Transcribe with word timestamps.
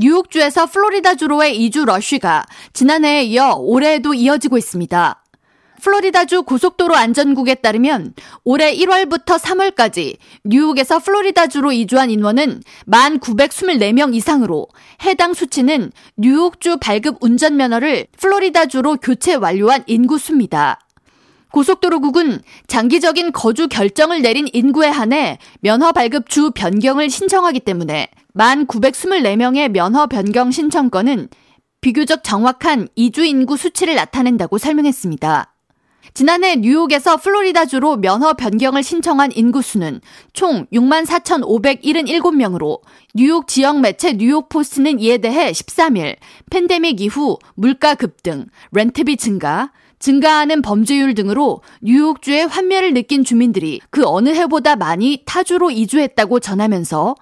뉴욕주에서 0.00 0.66
플로리다주로의 0.66 1.62
이주 1.62 1.84
러쉬가 1.84 2.46
지난해에 2.72 3.24
이어 3.24 3.54
올해에도 3.56 4.14
이어지고 4.14 4.56
있습니다. 4.56 5.22
플로리다주 5.82 6.42
고속도로 6.42 6.94
안전국에 6.94 7.56
따르면 7.56 8.14
올해 8.44 8.74
1월부터 8.74 9.38
3월까지 9.38 10.16
뉴욕에서 10.44 10.98
플로리다주로 10.98 11.72
이주한 11.72 12.10
인원은 12.10 12.62
1,924명 12.86 14.14
이상으로 14.14 14.68
해당 15.04 15.34
수치는 15.34 15.92
뉴욕주 16.16 16.78
발급 16.78 17.16
운전면허를 17.20 18.06
플로리다주로 18.18 18.96
교체 18.96 19.34
완료한 19.34 19.84
인구수입니다. 19.86 20.78
고속도로국은 21.52 22.40
장기적인 22.66 23.32
거주 23.32 23.68
결정을 23.68 24.22
내린 24.22 24.48
인구에 24.52 24.88
한해 24.88 25.38
면허 25.60 25.92
발급 25.92 26.28
주 26.28 26.50
변경을 26.52 27.10
신청하기 27.10 27.60
때문에 27.60 28.08
1,924명의 28.36 29.70
면허 29.70 30.06
변경 30.06 30.50
신청건은 30.50 31.28
비교적 31.80 32.22
정확한 32.22 32.88
이주 32.94 33.24
인구 33.24 33.56
수치를 33.56 33.94
나타낸다고 33.94 34.58
설명했습니다. 34.58 35.54
지난해 36.12 36.56
뉴욕에서 36.56 37.18
플로리다주로 37.18 37.96
면허 37.96 38.34
변경을 38.34 38.82
신청한 38.82 39.30
인구수는 39.32 40.00
총 40.32 40.66
64,577명으로 40.72 42.80
뉴욕 43.14 43.46
지역 43.46 43.78
매체 43.80 44.14
뉴욕포스트는 44.14 44.98
이에 45.00 45.18
대해 45.18 45.52
13일 45.52 46.16
팬데믹 46.50 47.00
이후 47.00 47.38
물가 47.54 47.94
급등, 47.94 48.46
렌트비 48.72 49.18
증가, 49.18 49.70
증가하는 50.00 50.62
범죄율 50.62 51.14
등으로 51.14 51.60
뉴욕주의 51.82 52.46
환멸을 52.46 52.94
느낀 52.94 53.22
주민들이 53.22 53.80
그 53.90 54.04
어느 54.06 54.30
해보다 54.30 54.74
많이 54.74 55.22
타주로 55.26 55.70
이주했다고 55.70 56.40
전하면서 56.40 57.14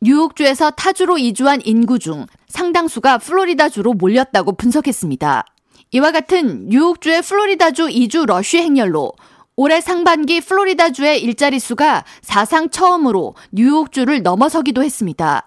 뉴욕주에서 0.00 0.70
타주로 0.70 1.18
이주한 1.18 1.60
인구 1.64 1.98
중 1.98 2.26
상당수가 2.48 3.18
플로리다주로 3.18 3.94
몰렸다고 3.94 4.52
분석했습니다. 4.52 5.44
이와 5.90 6.12
같은 6.12 6.68
뉴욕주의 6.68 7.20
플로리다주 7.22 7.90
이주 7.90 8.24
러쉬 8.26 8.58
행렬로 8.58 9.12
올해 9.56 9.80
상반기 9.80 10.40
플로리다주의 10.40 11.22
일자리 11.22 11.58
수가 11.58 12.04
사상 12.22 12.70
처음으로 12.70 13.34
뉴욕주를 13.50 14.22
넘어서기도 14.22 14.82
했습니다. 14.82 15.46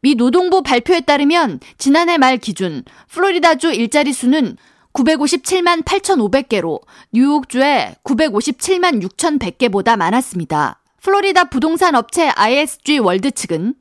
미 0.00 0.14
노동부 0.14 0.62
발표에 0.62 1.00
따르면 1.00 1.60
지난해 1.76 2.18
말 2.18 2.38
기준 2.38 2.82
플로리다주 3.08 3.72
일자리 3.72 4.12
수는 4.12 4.56
957만 4.98 5.84
8,500개로 5.84 6.80
뉴욕주의 7.12 7.94
957만 8.02 9.02
6,100개보다 9.02 9.96
많았습니다. 9.96 10.80
플로리다 11.02 11.44
부동산 11.44 11.94
업체 11.94 12.28
ISG 12.28 12.98
월드 12.98 13.30
측은 13.30 13.74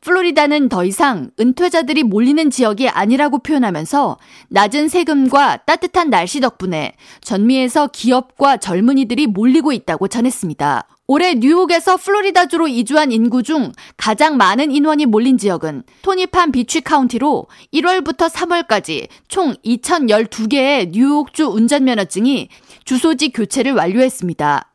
플로리다는 0.00 0.68
더 0.68 0.84
이상 0.84 1.30
은퇴자들이 1.40 2.02
몰리는 2.02 2.50
지역이 2.50 2.88
아니라고 2.88 3.38
표현하면서 3.38 4.18
낮은 4.48 4.88
세금과 4.88 5.58
따뜻한 5.58 6.10
날씨 6.10 6.40
덕분에 6.40 6.92
전미에서 7.22 7.88
기업과 7.88 8.58
젊은이들이 8.58 9.28
몰리고 9.28 9.72
있다고 9.72 10.08
전했습니다. 10.08 10.86
올해 11.06 11.34
뉴욕에서 11.34 11.98
플로리다주로 11.98 12.66
이주한 12.66 13.12
인구 13.12 13.42
중 13.42 13.72
가장 13.98 14.38
많은 14.38 14.70
인원이 14.70 15.04
몰린 15.04 15.36
지역은 15.36 15.82
토니판 16.00 16.50
비취 16.50 16.80
카운티로 16.80 17.46
1월부터 17.74 18.30
3월까지 18.30 19.08
총 19.28 19.52
2012개의 19.66 20.92
뉴욕주 20.92 21.44
운전면허증이 21.48 22.48
주소지 22.86 23.30
교체를 23.30 23.74
완료했습니다. 23.74 24.70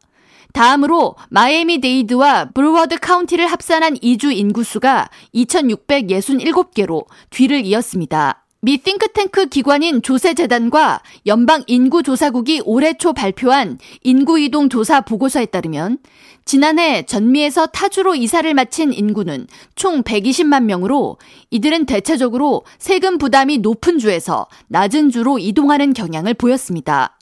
다음으로 0.53 1.15
마이애미 1.29 1.81
데이드와 1.81 2.49
브로워드 2.53 2.99
카운티를 2.99 3.47
합산한 3.47 3.97
이주 4.01 4.31
인구수가 4.31 5.09
2,667개로 5.33 7.05
뒤를 7.31 7.65
이었습니다. 7.65 8.45
미 8.61 8.77
띵크탱크 8.77 9.45
기관인 9.45 10.01
조세재단과 10.01 11.01
연방 11.27 11.63
인구조사국이 11.65 12.61
올해 12.65 12.93
초 12.97 13.13
발표한 13.13 13.77
인구이동 14.03 14.67
조사 14.67 14.99
보고서에 14.99 15.45
따르면 15.45 15.99
지난해 16.43 17.05
전미에서 17.05 17.67
타주로 17.67 18.15
이사를 18.15 18.53
마친 18.53 18.91
인구는 18.91 19.47
총 19.75 20.03
120만 20.03 20.63
명으로 20.63 21.19
이들은 21.51 21.85
대체적으로 21.85 22.65
세금 22.79 23.17
부담이 23.17 23.59
높은 23.59 23.97
주에서 23.97 24.47
낮은 24.67 25.09
주로 25.09 25.39
이동하는 25.39 25.93
경향을 25.93 26.33
보였습니다. 26.33 27.18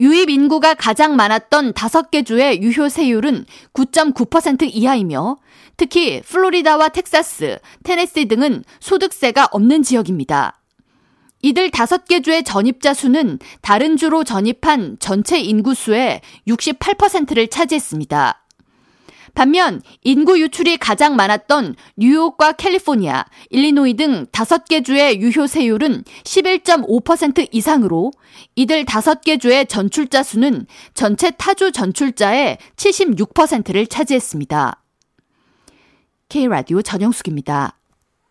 유입 0.00 0.30
인구가 0.30 0.72
가장 0.72 1.14
많았던 1.14 1.74
5개 1.74 2.24
주의 2.24 2.62
유효 2.62 2.88
세율은 2.88 3.44
9.9% 3.74 4.70
이하이며 4.72 5.36
특히 5.76 6.22
플로리다와 6.22 6.88
텍사스, 6.88 7.58
테네시 7.84 8.26
등은 8.26 8.64
소득세가 8.80 9.48
없는 9.52 9.82
지역입니다. 9.82 10.58
이들 11.42 11.70
5개 11.70 12.24
주의 12.24 12.42
전입자 12.42 12.94
수는 12.94 13.38
다른 13.60 13.98
주로 13.98 14.24
전입한 14.24 14.96
전체 15.00 15.38
인구 15.38 15.74
수의 15.74 16.22
68%를 16.48 17.48
차지했습니다. 17.48 18.42
반면 19.34 19.82
인구 20.02 20.40
유출이 20.40 20.76
가장 20.76 21.16
많았던 21.16 21.76
뉴욕과 21.96 22.52
캘리포니아, 22.52 23.24
일리노이 23.50 23.94
등 23.94 24.26
5개 24.26 24.84
주의 24.84 25.20
유효 25.20 25.46
세율은 25.46 26.04
11.5% 26.24 27.48
이상으로 27.52 28.12
이들 28.56 28.84
5개 28.84 29.40
주의 29.40 29.66
전출자 29.66 30.22
수는 30.22 30.66
전체 30.94 31.30
타주 31.30 31.72
전출자의 31.72 32.58
76%를 32.76 33.86
차지했습니다. 33.86 34.82
K라디오 36.28 36.82
전영숙입니다. 36.82 37.79